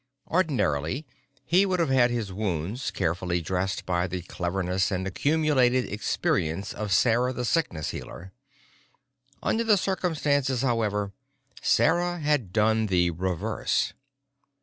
Ordinarily, 0.27 1.05
he 1.45 1.63
would 1.63 1.79
have 1.79 1.91
had 1.91 2.09
his 2.09 2.33
wounds 2.33 2.89
carefully 2.89 3.39
dressed 3.39 3.85
by 3.85 4.07
the 4.07 4.23
cleverness 4.23 4.89
and 4.89 5.05
accumulated 5.05 5.85
experience 5.93 6.73
of 6.73 6.91
Sarah 6.91 7.33
the 7.33 7.45
Sickness 7.45 7.91
Healer. 7.91 8.31
Under 9.43 9.63
the 9.63 9.77
circumstances, 9.77 10.63
however, 10.63 11.11
Sarah 11.61 12.17
had 12.17 12.51
done 12.51 12.87
the 12.87 13.11
reverse. 13.11 13.93